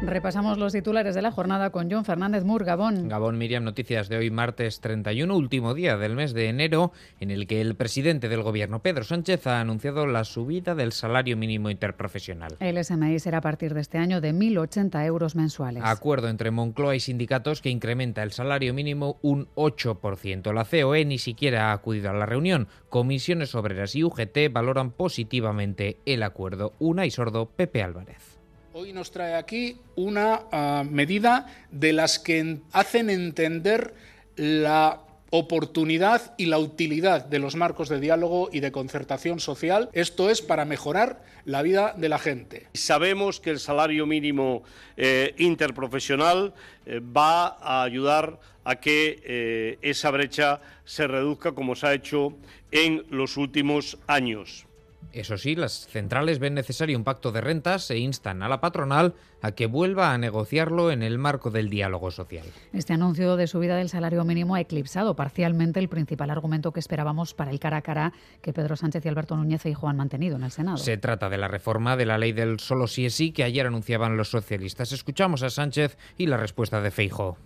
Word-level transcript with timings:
Repasamos 0.00 0.58
los 0.58 0.72
titulares 0.72 1.16
de 1.16 1.22
la 1.22 1.32
jornada 1.32 1.70
con 1.70 1.90
John 1.90 2.04
Fernández 2.04 2.44
Mur, 2.44 2.64
Gabón. 2.64 3.08
Gabón 3.08 3.36
Miriam, 3.36 3.64
noticias 3.64 4.08
de 4.08 4.16
hoy 4.16 4.30
martes 4.30 4.80
31, 4.80 5.36
último 5.36 5.74
día 5.74 5.96
del 5.96 6.14
mes 6.14 6.32
de 6.34 6.48
enero, 6.48 6.92
en 7.18 7.32
el 7.32 7.48
que 7.48 7.60
el 7.60 7.74
presidente 7.74 8.28
del 8.28 8.44
gobierno, 8.44 8.80
Pedro 8.80 9.02
Sánchez, 9.02 9.48
ha 9.48 9.60
anunciado 9.60 10.06
la 10.06 10.22
subida 10.22 10.76
del 10.76 10.92
salario 10.92 11.36
mínimo 11.36 11.68
interprofesional. 11.68 12.56
El 12.60 12.82
SMI 12.82 13.18
será 13.18 13.38
a 13.38 13.40
partir 13.40 13.74
de 13.74 13.80
este 13.80 13.98
año 13.98 14.20
de 14.20 14.32
1.080 14.32 15.04
euros 15.04 15.34
mensuales. 15.34 15.82
Acuerdo 15.84 16.28
entre 16.28 16.52
Moncloa 16.52 16.94
y 16.94 17.00
sindicatos 17.00 17.60
que 17.60 17.70
incrementa 17.70 18.22
el 18.22 18.30
salario 18.30 18.72
mínimo 18.72 19.18
un 19.20 19.48
8%. 19.56 20.52
La 20.54 20.64
COE 20.64 21.04
ni 21.06 21.18
siquiera 21.18 21.70
ha 21.70 21.72
acudido 21.72 22.10
a 22.10 22.14
la 22.14 22.24
reunión. 22.24 22.68
Comisiones 22.88 23.56
Obreras 23.56 23.96
y 23.96 24.04
UGT 24.04 24.52
valoran 24.52 24.92
positivamente 24.92 25.98
el 26.06 26.22
acuerdo. 26.22 26.74
Una 26.78 27.04
y 27.04 27.10
sordo, 27.10 27.46
Pepe 27.50 27.82
Álvarez. 27.82 28.37
Hoy 28.72 28.92
nos 28.92 29.10
trae 29.10 29.34
aquí 29.34 29.78
una 29.96 30.42
uh, 30.52 30.84
medida 30.84 31.46
de 31.70 31.92
las 31.92 32.18
que 32.18 32.58
hacen 32.72 33.10
entender 33.10 33.94
la 34.36 35.00
oportunidad 35.30 36.34
y 36.38 36.46
la 36.46 36.58
utilidad 36.58 37.24
de 37.24 37.38
los 37.38 37.56
marcos 37.56 37.88
de 37.88 38.00
diálogo 38.00 38.48
y 38.52 38.60
de 38.60 38.72
concertación 38.72 39.40
social. 39.40 39.90
Esto 39.92 40.30
es 40.30 40.42
para 40.42 40.64
mejorar 40.64 41.22
la 41.44 41.62
vida 41.62 41.94
de 41.96 42.08
la 42.08 42.18
gente. 42.18 42.68
Sabemos 42.74 43.40
que 43.40 43.50
el 43.50 43.58
salario 43.58 44.06
mínimo 44.06 44.62
eh, 44.96 45.34
interprofesional 45.38 46.54
eh, 46.86 47.00
va 47.00 47.58
a 47.60 47.82
ayudar 47.82 48.38
a 48.64 48.76
que 48.76 49.22
eh, 49.24 49.78
esa 49.82 50.10
brecha 50.10 50.60
se 50.84 51.06
reduzca 51.06 51.52
como 51.52 51.74
se 51.74 51.86
ha 51.86 51.94
hecho 51.94 52.36
en 52.70 53.04
los 53.10 53.36
últimos 53.36 53.98
años. 54.06 54.67
Eso 55.12 55.38
sí, 55.38 55.56
las 55.56 55.86
centrales 55.86 56.38
ven 56.38 56.54
necesario 56.54 56.96
un 56.96 57.04
pacto 57.04 57.32
de 57.32 57.40
rentas 57.40 57.90
e 57.90 57.98
instan 57.98 58.42
a 58.42 58.48
la 58.48 58.60
patronal 58.60 59.14
a 59.40 59.52
que 59.52 59.66
vuelva 59.66 60.12
a 60.12 60.18
negociarlo 60.18 60.90
en 60.90 61.02
el 61.02 61.18
marco 61.18 61.50
del 61.50 61.70
diálogo 61.70 62.10
social. 62.10 62.44
Este 62.72 62.92
anuncio 62.92 63.36
de 63.36 63.46
subida 63.46 63.76
del 63.76 63.88
salario 63.88 64.24
mínimo 64.24 64.54
ha 64.54 64.60
eclipsado 64.60 65.16
parcialmente 65.16 65.80
el 65.80 65.88
principal 65.88 66.30
argumento 66.30 66.72
que 66.72 66.80
esperábamos 66.80 67.34
para 67.34 67.50
el 67.50 67.58
cara 67.58 67.78
a 67.78 67.82
cara 67.82 68.12
que 68.42 68.52
Pedro 68.52 68.76
Sánchez 68.76 69.04
y 69.04 69.08
Alberto 69.08 69.36
Núñez 69.36 69.64
y 69.64 69.74
han 69.80 69.96
mantenido 69.96 70.36
en 70.36 70.42
el 70.42 70.50
Senado. 70.50 70.76
Se 70.76 70.98
trata 70.98 71.28
de 71.30 71.38
la 71.38 71.48
reforma 71.48 71.96
de 71.96 72.06
la 72.06 72.18
ley 72.18 72.32
del 72.32 72.60
solo 72.60 72.86
sí 72.86 73.06
es 73.06 73.14
sí 73.14 73.32
que 73.32 73.44
ayer 73.44 73.66
anunciaban 73.66 74.16
los 74.16 74.30
socialistas. 74.30 74.92
Escuchamos 74.92 75.42
a 75.42 75.50
Sánchez 75.50 75.96
y 76.16 76.26
la 76.26 76.36
respuesta 76.36 76.80
de 76.80 76.90
Feijo. 76.90 77.38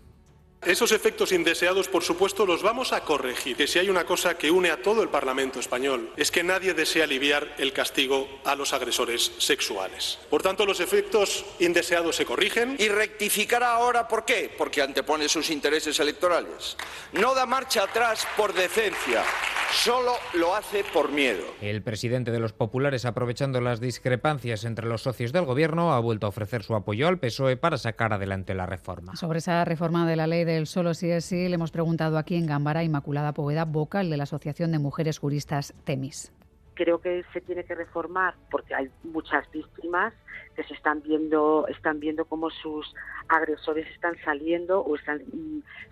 Esos 0.64 0.92
efectos 0.92 1.32
indeseados, 1.32 1.88
por 1.88 2.04
supuesto, 2.04 2.46
los 2.46 2.62
vamos 2.62 2.92
a 2.92 3.00
corregir. 3.00 3.56
Que 3.56 3.66
si 3.66 3.80
hay 3.80 3.90
una 3.90 4.04
cosa 4.04 4.38
que 4.38 4.50
une 4.50 4.70
a 4.70 4.80
todo 4.80 5.02
el 5.02 5.08
Parlamento 5.08 5.58
español 5.58 6.12
es 6.16 6.30
que 6.30 6.44
nadie 6.44 6.72
desea 6.72 7.02
aliviar 7.02 7.56
el 7.58 7.72
castigo 7.72 8.28
a 8.44 8.54
los 8.54 8.72
agresores 8.72 9.32
sexuales. 9.38 10.20
Por 10.30 10.40
tanto, 10.40 10.64
los 10.64 10.78
efectos 10.78 11.44
indeseados 11.58 12.14
se 12.14 12.24
corrigen. 12.24 12.76
Y 12.78 12.88
rectificará 12.88 13.72
ahora, 13.72 14.06
¿por 14.06 14.24
qué? 14.24 14.54
Porque 14.56 14.82
antepone 14.82 15.28
sus 15.28 15.50
intereses 15.50 15.98
electorales. 15.98 16.76
No 17.12 17.34
da 17.34 17.44
marcha 17.44 17.82
atrás 17.82 18.24
por 18.36 18.52
decencia, 18.52 19.24
solo 19.72 20.12
lo 20.34 20.54
hace 20.54 20.84
por 20.92 21.10
miedo. 21.10 21.42
El 21.60 21.82
presidente 21.82 22.30
de 22.30 22.38
los 22.38 22.52
populares, 22.52 23.04
aprovechando 23.04 23.60
las 23.60 23.80
discrepancias 23.80 24.64
entre 24.64 24.86
los 24.86 25.02
socios 25.02 25.32
del 25.32 25.44
gobierno, 25.44 25.92
ha 25.92 26.00
vuelto 26.00 26.26
a 26.26 26.28
ofrecer 26.28 26.62
su 26.62 26.74
apoyo 26.74 27.08
al 27.08 27.18
PSOE 27.18 27.56
para 27.56 27.78
sacar 27.78 28.12
adelante 28.12 28.54
la 28.54 28.66
reforma. 28.66 29.16
Sobre 29.16 29.38
esa 29.38 29.64
reforma 29.64 30.06
de 30.06 30.16
la 30.16 30.26
ley 30.26 30.44
de 30.44 30.58
el 30.58 30.66
solo 30.66 30.94
sí 30.94 31.10
es 31.10 31.24
sí, 31.24 31.48
le 31.48 31.54
hemos 31.54 31.70
preguntado 31.70 32.18
aquí 32.18 32.36
en 32.36 32.46
Gambara 32.46 32.84
Inmaculada 32.84 33.32
Poveda, 33.32 33.64
vocal 33.64 34.10
de 34.10 34.16
la 34.16 34.24
Asociación 34.24 34.72
de 34.72 34.78
Mujeres 34.78 35.18
Juristas 35.18 35.74
TEMIS. 35.84 36.32
Creo 36.74 37.00
que 37.00 37.24
se 37.32 37.40
tiene 37.40 37.64
que 37.64 37.74
reformar 37.74 38.34
porque 38.50 38.74
hay 38.74 38.90
muchas 39.04 39.50
víctimas 39.50 40.14
que 40.56 40.64
se 40.64 40.74
están 40.74 41.02
viendo 41.02 41.66
están 41.68 42.00
viendo 42.00 42.24
cómo 42.24 42.50
sus 42.50 42.94
agresores 43.28 43.86
están 43.88 44.16
saliendo 44.24 44.80
o 44.80 44.96
están 44.96 45.22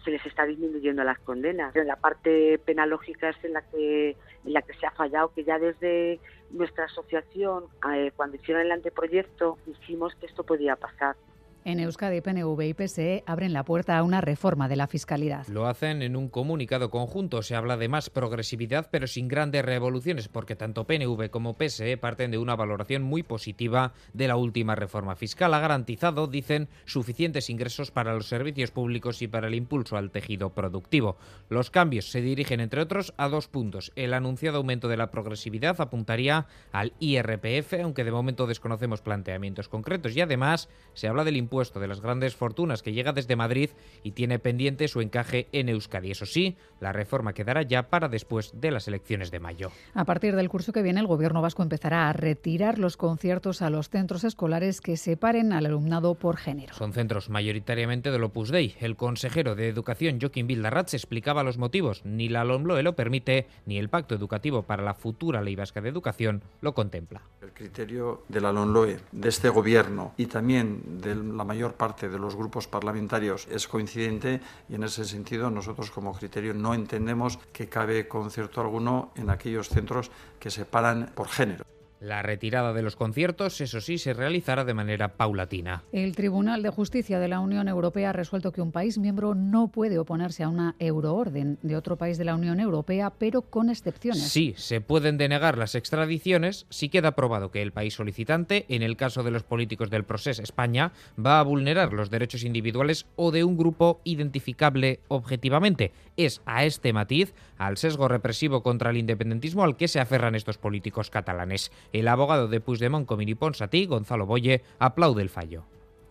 se 0.05 0.11
les 0.11 0.25
está 0.27 0.45
disminuyendo 0.45 1.05
las 1.05 1.19
condenas. 1.21 1.75
En 1.77 1.87
la 1.87 1.97
parte 1.97 2.59
penalógica 2.59 3.31
es 3.31 3.45
en 3.45 3.55
la 3.55 3.63
que 3.63 4.17
en 4.45 4.53
la 4.53 4.63
que 4.63 4.75
se 4.75 4.87
ha 4.87 4.91
fallado 4.91 5.33
que 5.33 5.45
ya 5.45 5.59
desde 5.59 6.21
nuestra 6.51 6.85
asociación 6.85 7.65
eh, 7.93 8.13
cuando 8.17 8.37
hicieron 8.37 8.63
el 8.63 8.73
anteproyecto 8.73 9.59
dijimos 9.67 10.15
que 10.17 10.27
esto 10.27 10.45
podía 10.45 10.77
pasar. 10.77 11.17
En 11.63 11.79
Euskadi, 11.79 12.23
PNV 12.23 12.59
y 12.63 12.73
PSE 12.73 13.23
abren 13.27 13.53
la 13.53 13.67
puerta 13.67 13.99
a 13.99 14.03
una 14.03 14.23
reforma 14.23 14.67
de 14.67 14.77
la 14.77 14.87
fiscalidad. 14.87 15.47
Lo 15.49 15.67
hacen 15.67 16.01
en 16.01 16.17
un 16.17 16.31
comunicado 16.31 16.89
conjunto. 16.89 17.43
Se 17.43 17.55
habla 17.55 17.77
de 17.77 17.87
más 17.87 18.09
progresividad, 18.09 18.89
pero 18.91 19.07
sin 19.07 19.29
grandes 19.29 19.63
revoluciones, 19.63 20.29
porque 20.29 20.57
tanto 20.57 20.87
PNV 20.87 21.29
como 21.29 21.59
PSE 21.59 21.99
parten 21.99 22.31
de 22.31 22.39
una 22.39 22.57
valoración 22.57 23.03
muy 23.03 23.23
positiva 23.23 23.93
de 24.15 24.27
la 24.27 24.37
última 24.37 24.75
reforma 24.75 25.17
fiscal. 25.17 25.53
Ha 25.53 25.61
garantizado, 25.61 26.29
dicen, 26.29 26.71
suficientes 26.87 27.51
ingresos 27.51 27.91
para 27.91 28.15
los 28.15 28.27
servicios 28.27 28.71
públicos 28.71 29.21
y 29.21 29.29
para 29.29 29.49
el 29.49 29.55
impulso 29.55 29.99
al 29.99 30.11
tejido 30.11 30.55
productivo. 30.55 31.19
Los 31.51 31.71
cambios 31.71 32.11
se 32.11 32.23
dirigen, 32.23 32.61
entre 32.61 32.81
otros, 32.81 33.13
a 33.19 33.29
dos 33.29 33.49
puntos. 33.49 33.93
El 33.97 34.15
anunciado 34.15 34.57
aumento 34.57 34.89
de 34.89 34.97
la 34.97 35.11
progresividad 35.11 35.79
apuntaría 35.79 36.47
al 36.73 36.95
IRPF, 37.01 37.75
aunque 37.83 38.05
de 38.05 38.13
momento 38.13 38.47
desconocemos 38.47 39.03
planteamientos 39.03 39.69
concretos. 39.69 40.17
Y 40.17 40.23
además 40.23 40.71
se 40.95 41.07
habla 41.07 41.23
del 41.23 41.37
impuesto 41.37 41.50
impuesto 41.51 41.81
de 41.81 41.89
las 41.89 42.01
grandes 42.01 42.37
fortunas 42.37 42.81
que 42.81 42.93
llega 42.93 43.13
desde 43.13 43.35
Madrid 43.35 43.71
y 44.05 44.13
tiene 44.13 44.39
pendiente 44.39 44.87
su 44.87 45.01
encaje 45.01 45.49
en 45.51 45.69
Euskadi. 45.69 46.13
Eso 46.13 46.25
sí, 46.25 46.57
la 46.79 46.93
reforma 46.93 47.33
quedará 47.33 47.63
ya 47.63 47.89
para 47.89 48.09
después 48.09 48.53
de 48.55 48.71
las 48.71 48.87
elecciones 48.87 49.33
de 49.33 49.41
mayo. 49.41 49.73
A 49.95 50.05
partir 50.05 50.37
del 50.37 50.49
curso 50.49 50.73
que 50.73 50.83
viene, 50.83 51.01
el 51.01 51.09
Gobierno 51.09 51.43
vasco 51.43 51.65
empezará 51.65 52.09
a 52.09 52.13
retirar 52.13 52.79
los 52.79 52.97
conciertos 52.97 53.63
a 53.63 53.71
los 53.71 53.91
centros 53.91 54.23
escolares 54.23 54.81
que 54.81 54.97
separen 54.97 55.53
al 55.53 55.67
alumnado 55.67 56.15
por 56.15 56.37
género. 56.37 56.73
Son 56.75 56.93
centros 56.93 57.31
mayoritariamente 57.31 58.13
del 58.13 58.23
Opus 58.23 58.51
Dei. 58.51 58.77
El 58.79 58.95
consejero 58.95 59.57
de 59.57 59.67
Educación, 59.67 60.21
Joaquín 60.21 60.47
Bildarratz, 60.47 60.95
explicaba 60.95 61.43
los 61.43 61.59
motivos. 61.59 62.03
Ni 62.05 62.29
la 62.29 62.45
LOMLOE 62.45 62.85
lo 62.85 62.95
permite, 62.95 63.49
ni 63.67 63.77
el 63.79 63.89
Pacto 63.89 64.15
Educativo 64.15 64.63
para 64.63 64.85
la 64.85 64.95
futura 64.95 65.43
Ley 65.43 65.57
Vasca 65.57 65.81
de 65.81 65.89
Educación 65.89 66.45
lo 66.61 66.75
contempla. 66.75 67.23
El 67.43 67.53
criterio 67.53 68.25
de 68.29 68.39
la 68.39 68.53
LOMLOE, 68.53 69.01
de 69.13 69.29
este 69.31 69.49
Gobierno 69.49 70.13
y 70.19 70.27
también 70.27 71.01
del 71.01 71.35
la 71.35 71.43
mayor 71.43 71.73
parte 71.73 72.11
de 72.11 72.19
los 72.19 72.37
grupos 72.37 72.69
parlamentarios 72.69 73.49
es 73.51 73.67
coincidente 73.67 74.43
y 74.69 74.75
en 74.75 74.83
ese 74.83 75.07
sentido 75.07 75.49
nosotros 75.49 75.91
como 75.91 76.13
criterio 76.13 76.53
no 76.53 76.75
entendemos 76.75 77.39
que 77.51 77.67
cabe 77.67 78.07
concierto 78.07 78.61
alguno 78.61 79.13
en 79.17 79.31
aquellos 79.31 79.71
centros 79.71 80.11
que 80.39 80.51
se 80.51 80.67
paran 80.67 81.13
por 81.15 81.29
género. 81.29 81.65
La 82.01 82.23
retirada 82.23 82.73
de 82.73 82.81
los 82.81 82.97
conciertos, 82.97 83.61
eso 83.61 83.83
sí, 83.83 83.99
se 83.99 84.15
realizará 84.15 84.65
de 84.65 84.73
manera 84.73 85.19
paulatina. 85.19 85.85
El 85.93 86.17
Tribunal 86.17 86.63
de 86.63 86.71
Justicia 86.71 87.19
de 87.19 87.29
la 87.29 87.41
Unión 87.41 87.69
Europea 87.69 88.09
ha 88.09 88.13
resuelto 88.15 88.53
que 88.53 88.63
un 88.63 88.73
país 88.73 88.97
miembro 88.97 89.35
no 89.35 89.69
puede 89.69 89.99
oponerse 89.99 90.43
a 90.43 90.49
una 90.49 90.77
euroorden 90.79 91.59
de 91.61 91.77
otro 91.77 91.97
país 91.99 92.17
de 92.17 92.25
la 92.25 92.35
Unión 92.35 92.59
Europea, 92.59 93.11
pero 93.11 93.43
con 93.43 93.69
excepciones. 93.69 94.23
Sí, 94.23 94.55
se 94.57 94.81
pueden 94.81 95.19
denegar 95.19 95.59
las 95.59 95.75
extradiciones 95.75 96.65
si 96.71 96.89
queda 96.89 97.15
probado 97.15 97.51
que 97.51 97.61
el 97.61 97.73
país 97.73 97.93
solicitante, 97.93 98.65
en 98.71 98.83
el 98.83 98.97
caso 98.97 99.23
de 99.23 99.33
los 99.33 99.43
políticos 99.43 99.91
del 99.91 100.05
proceso 100.05 100.43
España, 100.43 100.93
va 101.23 101.39
a 101.39 101.43
vulnerar 101.43 101.93
los 101.93 102.09
derechos 102.09 102.45
individuales 102.45 103.05
o 103.17 103.31
de 103.31 103.45
un 103.45 103.59
grupo 103.59 104.01
identificable 104.05 105.01
objetivamente. 105.09 105.93
Es 106.17 106.41
a 106.47 106.65
este 106.65 106.95
matiz, 106.95 107.35
al 107.59 107.77
sesgo 107.77 108.09
represivo 108.09 108.63
contra 108.63 108.89
el 108.89 108.97
independentismo 108.97 109.65
al 109.65 109.77
que 109.77 109.87
se 109.87 110.01
aferran 110.01 110.35
estos 110.35 110.57
políticos 110.57 111.11
catalanes. 111.11 111.71
El 111.93 112.09
abogado 112.09 112.49
de 112.49 112.61
Puigdemont, 112.61 113.07
Comini 113.07 113.35
Ponsatí, 113.35 113.87
Gonzalo 113.87 114.27
Boye, 114.27 114.63
aplaude 114.79 115.23
el 115.23 115.29
fallo. 115.29 115.65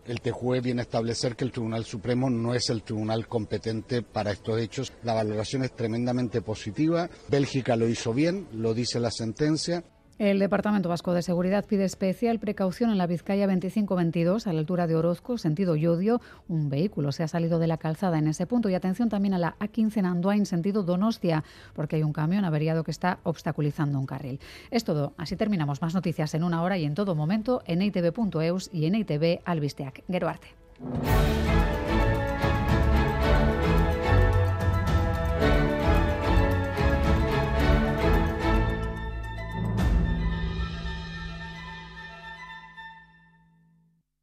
El 0.06 0.20
TJUE 0.20 0.60
viene 0.60 0.80
a 0.80 0.82
establecer 0.82 1.36
que 1.36 1.44
el 1.44 1.52
Tribunal 1.52 1.84
Supremo 1.84 2.30
no 2.30 2.54
es 2.54 2.68
el 2.70 2.82
tribunal 2.82 3.28
competente 3.28 4.02
para 4.02 4.32
estos 4.32 4.58
hechos. 4.58 4.92
La 5.02 5.14
valoración 5.14 5.62
es 5.62 5.72
tremendamente 5.72 6.42
positiva. 6.42 7.08
Bélgica 7.28 7.76
lo 7.76 7.88
hizo 7.88 8.12
bien, 8.12 8.48
lo 8.52 8.74
dice 8.74 8.98
la 8.98 9.10
sentencia. 9.10 9.84
El 10.20 10.38
Departamento 10.38 10.90
Vasco 10.90 11.14
de 11.14 11.22
Seguridad 11.22 11.64
pide 11.64 11.86
especial 11.86 12.38
precaución 12.38 12.90
en 12.90 12.98
la 12.98 13.06
Vizcaya 13.06 13.46
2522 13.46 14.46
a 14.46 14.52
la 14.52 14.58
altura 14.58 14.86
de 14.86 14.94
Orozco, 14.94 15.38
sentido 15.38 15.76
Yodio. 15.76 16.20
Un 16.46 16.68
vehículo 16.68 17.10
se 17.10 17.22
ha 17.22 17.28
salido 17.28 17.58
de 17.58 17.66
la 17.66 17.78
calzada 17.78 18.18
en 18.18 18.28
ese 18.28 18.46
punto 18.46 18.68
y 18.68 18.74
atención 18.74 19.08
también 19.08 19.32
a 19.32 19.38
la 19.38 19.56
A15 19.60 19.96
en 19.96 20.04
Andoain, 20.04 20.44
sentido 20.44 20.82
Donostia, 20.82 21.42
porque 21.72 21.96
hay 21.96 22.02
un 22.02 22.12
camión 22.12 22.44
averiado 22.44 22.84
que 22.84 22.90
está 22.90 23.20
obstaculizando 23.22 23.98
un 23.98 24.04
carril. 24.04 24.40
Es 24.70 24.84
todo. 24.84 25.14
Así 25.16 25.36
terminamos. 25.36 25.80
Más 25.80 25.94
noticias 25.94 26.34
en 26.34 26.44
una 26.44 26.62
hora 26.62 26.76
y 26.76 26.84
en 26.84 26.94
todo 26.94 27.14
momento 27.14 27.62
en 27.64 27.80
itv.eus 27.80 28.68
y 28.74 28.84
en 28.84 28.96
itv 28.96 29.40
albisteac. 29.46 30.04